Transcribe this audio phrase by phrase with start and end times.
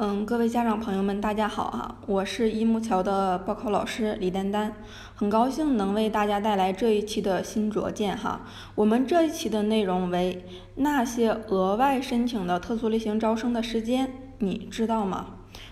[0.00, 1.96] 嗯，各位家长朋友们，大家好哈！
[2.06, 4.72] 我是一木桥的报考老师李丹丹，
[5.16, 8.42] 很高兴能为大家带来这一期的新卓见哈。
[8.76, 10.44] 我们这一期的内容为
[10.76, 15.26] 那些额外申请的特殊类型招生的时间，你知道吗？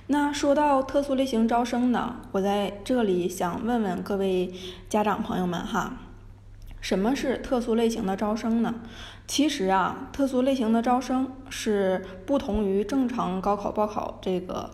[0.09, 4.53] 那说到特殊类型招生呢，我在这里想问问各位
[4.89, 5.99] 家长朋友们哈。
[6.87, 8.73] 什么是特殊类型的招生呢？
[9.27, 14.71] 其实啊，特殊类型的招生是不同于正常高考报考这个，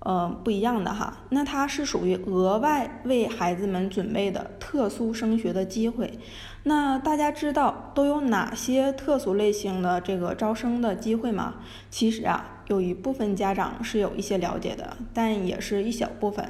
[0.00, 1.16] 呃，不一样的哈。
[1.30, 6.18] 那它是属于额外为孩子们准备的特殊升学的机会。
[6.64, 11.54] 那大家知道都有哪些特殊类型的这个招生的机会吗？
[11.88, 16.46] 其实啊，有一部分家长是有一些了解的，但也是一小部分。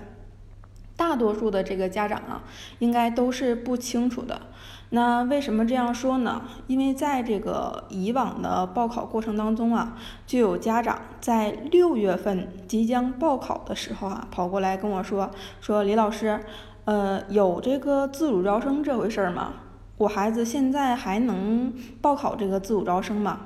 [0.97, 2.42] 大多数的这个家长啊，
[2.80, 4.41] 应该都是不清楚的。
[4.90, 6.42] 那为什么这样说呢？
[6.68, 9.96] 因为在这个以往的报考过程当中啊，
[10.27, 15.30] 就有家长在六月份即将报考的时候啊，跑过来跟我说
[15.61, 16.41] ：“说李老师，
[16.84, 19.55] 呃，有这个自主招生这回事吗？
[19.98, 23.41] 我孩子现在还能报考这个自主招生吗？”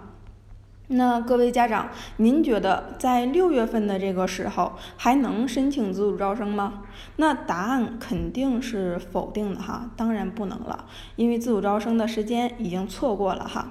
[0.93, 6.83] 那各位家长，您觉得在六月份的这个时候还能申请自主招生吗？
[7.15, 13.69] 那答案肯定是否定的哈，当然不能了，因为自主招生的时间已经错过了哈。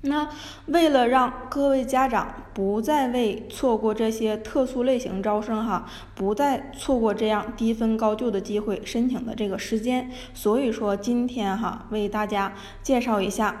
[0.00, 0.28] 那
[0.66, 13.54] 为了让各位家长不再为错过这些特殊类型招生哈，不再错过这样低分高就的机会申请的这个时间，所以说今天哈为大家介绍一下。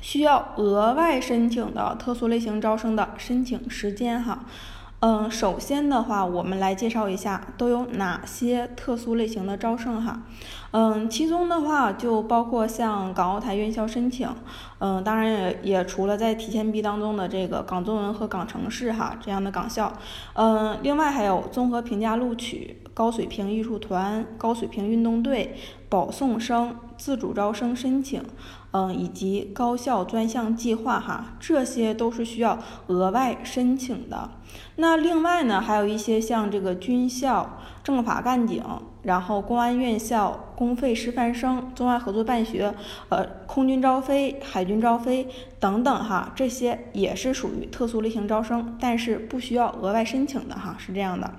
[0.00, 4.44] 需要额外申请的特殊类型招生的申请时间哈，
[5.00, 10.22] 嗯，首先的话，我们来介绍一下都有哪些特殊类型的招生哈，
[10.72, 14.28] 嗯，其中的话就包括像港澳台院校申请，
[14.78, 19.92] 嗯，当然也也除了在提前批当中的这个港中文和港城市哈这样的港校，
[20.34, 25.54] 嗯，另外还有综合评价录取、高水平艺术团、高水平运动队、
[25.88, 28.20] 保送生、自主招生申请。
[28.70, 32.58] 嗯，以及高校专项计划哈，这些都是需要
[32.88, 34.28] 额外申请的。
[34.76, 38.62] 那另外呢，还有一些像这个军校、政法干警，
[39.02, 42.74] 然后公安院校、公费师范生、中外合作办学，
[43.08, 45.26] 呃，空军招飞、海军招飞
[45.58, 51.32] 等等哈，这些也是属于特殊类型招生，但是不需要额外申请的哈，是这样的。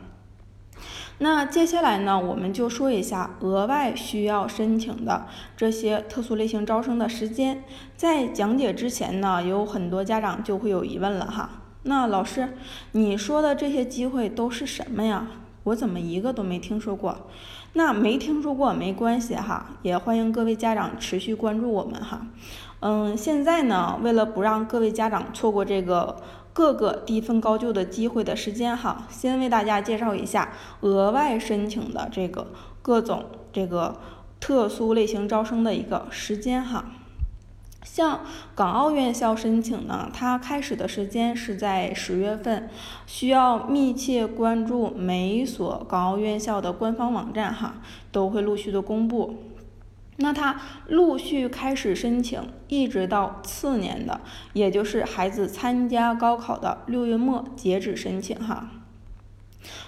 [1.21, 7.63] 那接下来呢，我们就说一下额外需要申请的这些特殊类型招生的时间。
[7.97, 11.49] 在讲解之前呢，有很多家长就会有疑问了哈。
[11.83, 12.53] 那老师，
[12.93, 15.27] 你说的这些机会都是什么呀？
[15.63, 17.27] 我怎么一个都没听说过？
[17.73, 22.25] 那没听说过没关系哈，也欢迎各位家长持续关注我们哈。
[22.79, 26.15] 嗯，现在呢，为了不让各位家长错过这个。
[26.53, 32.47] 各个低分高就的机会的时间哈，先为大家介绍一下额外申请的这个
[32.81, 33.97] 各种这个
[34.39, 36.85] 特殊类型招生的一个时间哈。
[37.81, 38.19] 像
[38.55, 42.69] 港澳院校申请呢，它开始的时间是在十月份，
[43.07, 47.75] 需要密切关注每所港澳院校的官方网站哈，
[48.11, 49.35] 都会陆续的公布。
[50.19, 54.21] 那他陆续开始申请，一直到次年的，
[54.53, 58.69] 也就是孩子参加高考的六月末截止申请哈。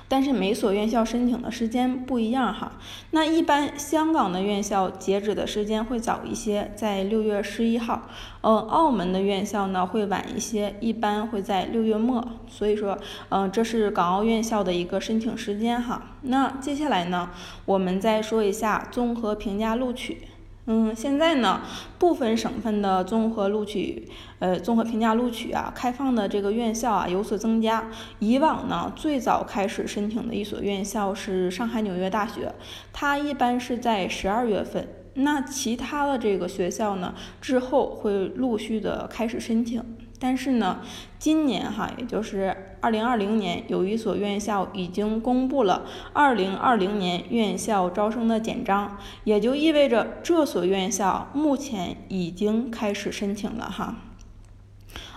[0.08, 2.74] 但是每所院校申请的时间不一样哈。
[3.12, 8.10] 那一般香港的院校截止的时间会早一些，在六月十一号。
[8.42, 12.28] 嗯，澳门的院校呢会晚一些，一般会在六月末。
[12.50, 12.98] 所以说，
[13.30, 16.18] 嗯，这是港澳院校的一个申请时间哈。
[16.22, 17.30] 那接下来呢，
[17.66, 20.28] 我们再说一下综合评价录取。
[20.66, 21.62] 嗯，现在呢，
[21.98, 24.08] 部分省份的综合录取，
[24.40, 27.90] 呃，综合评价录取啊，开放的这个院校啊有所增加。
[28.20, 32.54] 以往呢，最早开始申请的一所院校是上海纽约大学，
[32.94, 34.88] 它一般是在十二月份。
[35.16, 39.84] 那其他的这个学校呢，之后会陆续的开始申请。
[40.20, 40.82] 但是呢，
[41.18, 53.96] 今年哈，也就是二零二零年，有一所院校已经公布了二零二零年院校招生的简章，也就意味着这所院校目前已经开始申请了哈。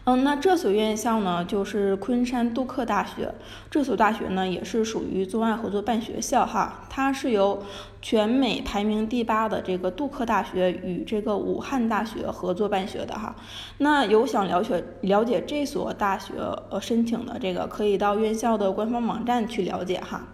[0.07, 3.33] 嗯，那这所院校呢，就是昆山杜克大学。
[3.71, 6.85] 这所大学呢，也是属于中外合作办学校哈。
[6.91, 7.63] 它是由
[8.03, 13.35] 全美排名第八的这个杜克大学与这个武汉大学合作办学的哈。
[13.79, 16.35] 那有想了解了解这所大学
[16.69, 20.27] 呃申请的这个，可以到院校的官方网站去了解哈。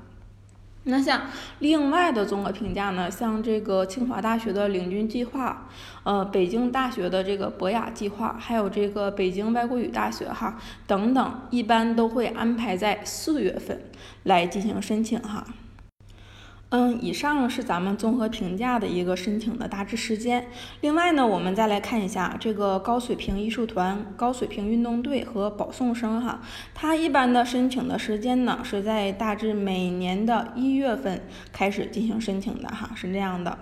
[0.85, 1.23] 那像
[1.59, 5.69] 另外的综合评价呢，像这个清华大学的领军计划，
[6.05, 13.79] 呃，北京大学的这个博雅计划，还有这个北京外国语大学哈等等，一般都会安排在四月份
[14.23, 15.45] 来进行申请哈。
[16.71, 20.47] 嗯，以上是咱们综合评价的一个申请的大致时间。
[20.83, 26.41] 另外呢，我们再来看一下这个高水平艺术团、高水平运动队和保送生哈，
[26.73, 31.21] 它一般的申请的时间呢是在大致每年的一月份
[31.53, 33.59] 开始进行申请的哈，是这样的。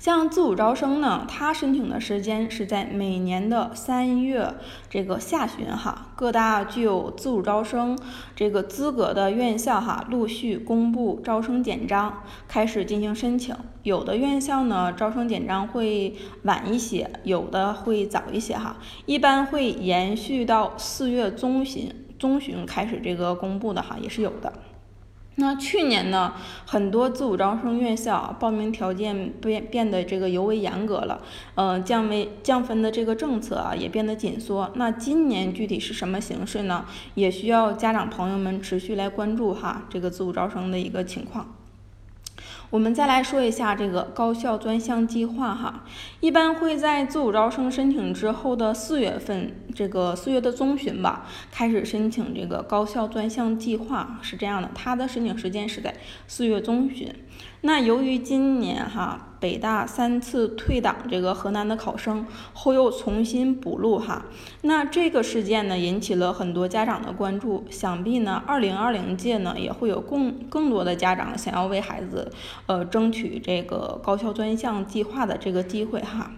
[0.00, 4.54] 像自主招生呢，它申请的时间是在每年的三月
[4.88, 7.98] 这个下旬哈，各大具有自主招生
[8.34, 13.54] 这个资格的院校哈，陆续公布招生简章，开始进行申请。
[13.82, 24.50] 有的院校呢，招生简章会晚一些，有的会早一些哈，一般会延续到四月中旬中旬开始这个公布的哈，也是有的。
[25.36, 26.34] 那去年呢，
[26.66, 31.22] 很多自主招生院校报名条件变变得这个尤为严格了，
[31.54, 34.70] 呃，降为降分的这个政策啊也变得紧缩。
[34.74, 36.84] 那今年具体是什么形式呢？
[37.14, 41.54] 也需要家长朋友们持续来关注哈这个自主招生的一个情况。
[42.70, 45.84] 我们再来说一下这个高校专项计划哈，
[46.20, 55.92] 一般会在自主招生申请之后的四月份，这个四月的中旬吧，开始申请这个高校专项计划，是这样的，它的申请时间是在
[56.28, 57.12] 四月中旬。
[57.62, 64.26] 那由于今年哈北大三次退档这个河南的考生后又重新补录哈，
[64.60, 72.30] 那这个事件呢引起了很多家长的关注，想必呢二零二零届呢也会有更更多的家长想要为孩子
[72.66, 76.32] 呃争取这个高校专项计划的这个机会哈。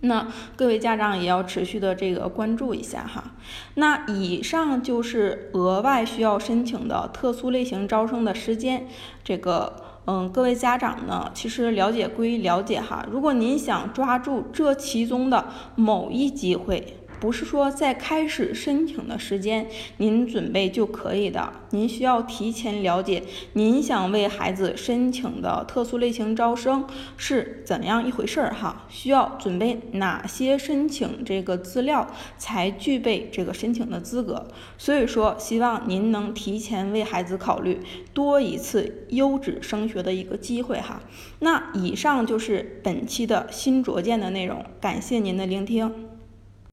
[0.00, 0.26] 那
[0.56, 3.34] 各位家长也要持续的这个关注一下哈。
[3.74, 8.86] 那以上就是额外需要申请的特殊类型招生的时间，
[9.22, 9.82] 这个。
[10.06, 15.44] 嗯，各位家长呢，其实了解归了解哈，如果您想抓住这其中的
[15.74, 16.96] 某一机会。
[17.18, 19.66] 不是说在开始申请的时间
[19.96, 23.22] 您准备就可以的，您需要提前了解
[23.54, 26.86] 您想为孩子申请的特殊类型招生
[27.16, 32.06] 是怎样一回事儿哈，需要准备哪些申请这个资料
[32.38, 34.46] 才具备这个申请的资格。
[34.78, 37.80] 所以说，希望您能提前为孩子考虑
[38.12, 41.02] 多一次优质升学的一个机会哈。
[41.40, 46.05] 那以上就是本期的新卓见的内容，感谢您的聆听。